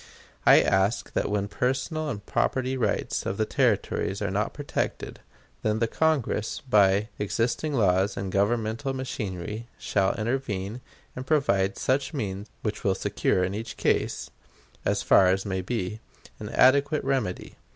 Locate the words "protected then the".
4.51-5.85